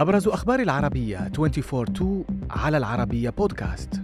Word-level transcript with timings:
أبرز 0.00 0.28
أخبار 0.28 0.60
العربية 0.60 1.30
24 1.38 2.24
على 2.50 2.76
العربية 2.76 3.30
بودكاست 3.30 4.00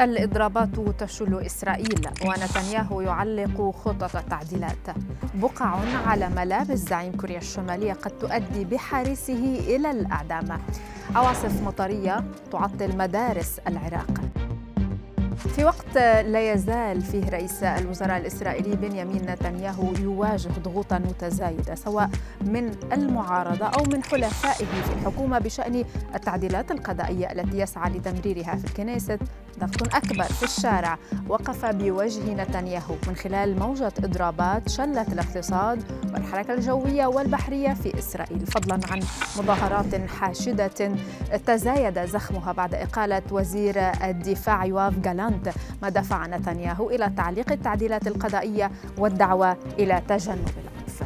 الإضرابات 0.00 0.80
تشل 0.98 1.38
إسرائيل 1.38 2.00
ونتنياهو 2.26 3.00
يعلق 3.00 3.70
خطط 3.70 4.16
التعديلات. 4.16 4.96
بقع 5.34 5.78
على 6.06 6.28
ملابس 6.28 6.78
زعيم 6.78 7.12
كوريا 7.12 7.38
الشمالية 7.38 7.92
قد 7.92 8.10
تؤدي 8.10 8.64
بحارسه 8.64 9.58
إلى 9.58 9.90
الأعدام. 9.90 10.58
عواصف 11.14 11.62
مطرية 11.62 12.24
تعطل 12.52 12.96
مدارس 12.96 13.58
العراق. 13.66 14.29
في 15.48 15.64
وقت 15.64 15.94
لا 16.26 16.52
يزال 16.52 17.02
فيه 17.02 17.28
رئيس 17.30 17.62
الوزراء 17.62 18.16
الإسرائيلي 18.16 18.76
بنيامين 18.76 19.22
نتنياهو 19.22 19.92
يواجه 20.00 20.48
ضغوطا 20.64 20.98
متزايدة 20.98 21.74
سواء 21.74 22.10
من 22.40 22.70
المعارضة 22.92 23.66
أو 23.66 23.84
من 23.84 24.04
حلفائه 24.04 24.66
في 24.66 24.92
الحكومة 24.92 25.38
بشأن 25.38 25.84
التعديلات 26.14 26.70
القضائية 26.70 27.32
التي 27.32 27.58
يسعى 27.58 27.90
لتمريرها 27.90 28.56
في 28.56 28.64
الكنيست. 28.64 29.18
ضغط 29.58 29.94
أكبر 29.94 30.24
في 30.24 30.42
الشارع 30.42 30.98
وقف 31.28 31.66
بوجه 31.66 32.34
نتنياهو 32.34 32.94
من 33.08 33.16
خلال 33.16 33.58
موجة 33.58 33.92
إضرابات 33.98 34.68
شلت 34.68 35.08
الاقتصاد 35.12 35.82
والحركة 36.14 36.54
الجوية 36.54 37.06
والبحرية 37.06 37.74
في 37.74 37.98
إسرائيل 37.98 38.46
فضلا 38.46 38.80
عن 38.90 39.00
مظاهرات 39.38 39.94
حاشدة 39.94 40.70
تزايد 41.46 42.04
زخمها 42.04 42.52
بعد 42.52 42.74
إقالة 42.74 43.22
وزير 43.30 43.74
الدفاع 43.78 44.64
يواف 44.64 44.98
جالانت 45.30 45.58
ما 45.82 45.88
دفع 45.88 46.26
نتنياهو 46.26 46.90
إلى 46.90 47.12
تعليق 47.16 47.52
التعديلات 47.52 48.06
القضائية 48.06 48.70
والدعوة 48.98 49.56
إلى 49.78 50.02
تجنب 50.08 50.48
العنف. 50.48 51.02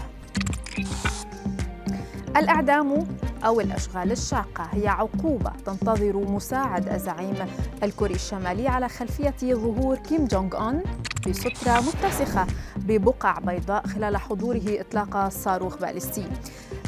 الإعدام 2.36 3.06
أو 3.44 3.60
الأشغال 3.60 4.12
الشاقة 4.12 4.68
هي 4.72 4.88
عقوبة 4.88 5.52
تنتظر 5.66 6.16
مساعد 6.16 6.88
الزعيم 6.88 7.34
الكوري 7.82 8.14
الشمالي 8.14 8.68
على 8.68 8.88
خلفية 8.88 9.34
ظهور 9.54 9.96
كيم 9.96 10.24
جونغ 10.24 10.56
أون 10.56 10.82
بسترة 11.28 11.80
متسخة 11.80 12.46
ببقع 12.76 13.38
بيضاء 13.38 13.86
خلال 13.86 14.16
حضوره 14.16 14.62
إطلاق 14.66 15.28
صاروخ 15.28 15.78
باليستي. 15.78 16.26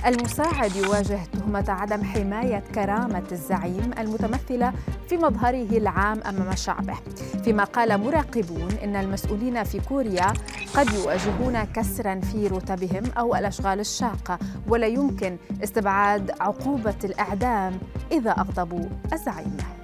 المساعد 0.07 0.77
يواجه 0.77 1.21
تهمة 1.33 1.65
عدم 1.69 2.05
حماية 2.05 2.63
كرامة 2.75 3.23
الزعيم 3.33 3.91
المتمثلة 3.99 4.73
في 5.09 5.17
مظهره 5.17 5.79
العام 5.79 6.21
أمام 6.23 6.55
شعبه. 6.55 6.95
فيما 7.45 7.65
قال 7.65 8.01
مراقبون 8.01 8.73
إن 8.85 8.97
المسؤولين 8.97 9.65
في 9.65 9.81
كوريا 9.81 10.33
قد 10.75 10.93
يواجهون 10.93 11.65
كسرا 11.65 12.21
في 12.21 12.47
رتبهم 12.47 13.03
أو 13.19 13.37
الأشغال 13.37 13.81
الشاقة 13.81 14.39
ولا 14.69 14.87
يمكن 14.87 15.37
استبعاد 15.65 16.31
عقوبة 16.41 16.95
الإعدام 17.05 17.79
إذا 18.13 18.31
أغضبوا 18.31 18.89
الزعيم. 19.13 19.76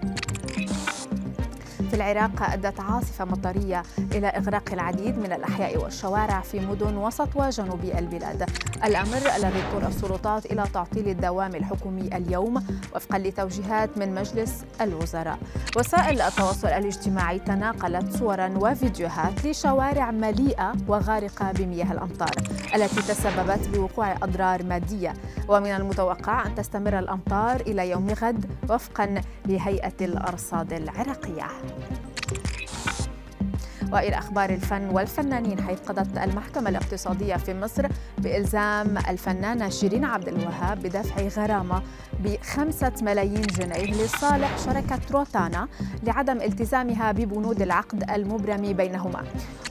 في 1.92 1.98
العراق 1.98 2.42
أدت 2.42 2.80
عاصفة 2.80 3.24
مطرية 3.24 3.82
إلى 4.12 4.26
إغراق 4.26 4.72
العديد 4.72 5.18
من 5.18 5.32
الأحياء 5.32 5.82
والشوارع 5.82 6.40
في 6.40 6.60
مدن 6.60 6.96
وسط 6.96 7.28
وجنوب 7.34 7.84
البلاد. 7.84 8.50
الأمر 8.84 9.16
الذي 9.36 9.62
اضطر 9.62 9.88
السلطات 9.88 10.46
إلى 10.46 10.64
تعطيل 10.74 11.08
الدوام 11.08 11.54
الحكومي 11.54 12.16
اليوم 12.16 12.54
وفقا 12.94 13.18
لتوجيهات 13.18 13.98
من 13.98 14.14
مجلس 14.14 14.64
الوزراء. 14.80 15.38
وسائل 15.76 16.20
التواصل 16.20 16.68
الاجتماعي 16.68 17.38
تناقلت 17.38 18.16
صورا 18.16 18.48
وفيديوهات 18.56 19.46
لشوارع 19.46 20.10
مليئة 20.10 20.72
وغارقة 20.88 21.52
بمياه 21.52 21.92
الأمطار 21.92 22.34
التي 22.74 23.02
تسببت 23.02 23.68
بوقوع 23.68 24.12
أضرار 24.12 24.62
مادية. 24.62 25.14
ومن 25.48 25.70
المتوقع 25.70 26.46
أن 26.46 26.54
تستمر 26.54 26.98
الأمطار 26.98 27.60
إلى 27.60 27.90
يوم 27.90 28.10
غد 28.10 28.46
وفقا 28.70 29.22
لهيئة 29.46 29.96
الأرصاد 30.00 30.72
العراقية. 30.72 31.46
Thank 31.88 32.06
you. 32.06 32.11
وإلى 33.92 34.18
أخبار 34.18 34.50
الفن 34.50 34.88
والفنانين 34.90 35.60
حيث 35.62 35.80
قضت 35.80 36.18
المحكمة 36.18 36.70
الاقتصادية 36.70 37.36
في 37.36 37.54
مصر 37.54 37.86
بإلزام 38.18 38.98
الفنانه 38.98 39.68
شيرين 39.68 40.04
عبد 40.04 40.28
الوهاب 40.28 40.82
بدفع 40.82 41.42
غرامة 41.42 41.82
بخمسة 42.20 42.92
ملايين 43.02 43.42
جنيه 43.42 44.04
لصالح 44.04 44.58
شركة 44.58 44.98
روتانا 45.12 45.68
لعدم 46.02 46.40
التزامها 46.40 47.12
ببنود 47.12 47.62
العقد 47.62 48.10
المبرم 48.10 48.72
بينهما. 48.72 49.22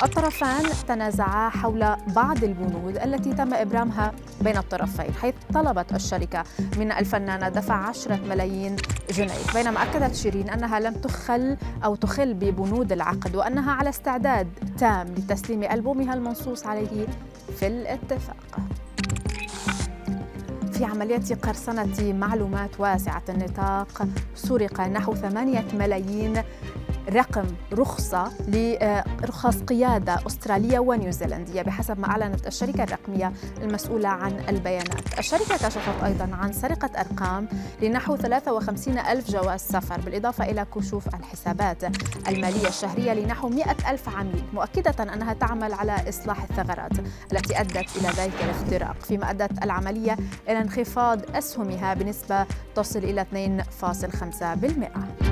الطرفان 0.03 0.63
تنازعا 0.87 1.49
حول 1.49 1.95
بعض 2.15 2.43
البنود 2.43 2.97
التي 2.97 3.33
تم 3.33 3.53
إبرامها 3.53 4.11
بين 4.41 4.57
الطرفين 4.57 5.13
حيث 5.21 5.35
طلبت 5.53 5.93
الشركة 5.95 6.43
من 6.77 6.91
الفنانة 6.91 7.49
دفع 7.49 7.73
عشرة 7.75 8.19
ملايين 8.29 8.75
جنيه. 9.11 9.53
بينما 9.53 9.83
أكدت 9.83 10.15
شيرين 10.15 10.49
أنها 10.49 10.79
لم 10.79 10.93
تخل 10.93 11.57
أو 11.85 11.95
تخل 11.95 12.33
ببنود 12.33 12.91
العقد 12.91 13.35
وأنها 13.35 13.71
على 13.71 13.89
استعداد 13.89 14.10
تام 14.77 15.07
لتسليم 15.07 15.63
ألبومها 15.63 16.13
المنصوص 16.13 16.65
عليه 16.65 17.07
في 17.57 17.67
الاتفاق. 17.67 18.59
في 20.71 20.85
عملية 20.85 21.35
قرصنة 21.43 22.13
معلومات 22.13 22.79
واسعة 22.79 23.23
النطاق 23.29 24.07
سرق 24.35 24.81
نحو 24.81 25.15
ثمانية 25.15 25.65
ملايين 25.73 26.43
رقم 27.13 27.45
رخصة 27.73 28.31
لرخص 28.47 29.57
قيادة 29.57 30.19
أسترالية 30.27 30.79
ونيوزيلندية 30.79 31.61
بحسب 31.61 31.99
ما 31.99 32.07
أعلنت 32.07 32.47
الشركة 32.47 32.83
الرقمية 32.83 33.33
المسؤولة 33.61 34.09
عن 34.09 34.39
البيانات. 34.49 35.19
الشركة 35.19 35.57
كشفت 35.57 36.03
أيضا 36.03 36.29
عن 36.33 36.53
سرقة 36.53 36.89
أرقام 36.99 37.47
لنحو 37.81 38.15
53 38.15 38.99
ألف 38.99 39.31
جواز 39.31 39.59
سفر 39.59 40.01
بالإضافة 40.01 40.43
إلى 40.43 40.65
كشوف 40.75 41.15
الحسابات 41.15 41.83
المالية 42.27 42.67
الشهرية 42.67 43.13
لنحو 43.13 43.49
100 43.49 43.75
ألف 43.89 44.09
عميل 44.09 44.43
مؤكدة 44.53 45.13
أنها 45.13 45.33
تعمل 45.33 45.73
على 45.73 46.09
إصلاح 46.09 46.43
الثغرات 46.43 46.91
التي 47.31 47.61
أدت 47.61 47.97
إلى 47.97 48.07
ذلك 48.17 48.33
الاختراق. 48.43 48.95
فيما 49.01 49.29
أدت 49.29 49.63
العملية 49.63 50.17
إلى 50.49 50.61
انخفاض 50.61 51.35
أسهمها 51.35 51.93
بنسبة 51.93 52.45
تصل 52.75 52.99
إلى 52.99 53.21
2.5% 53.21 55.30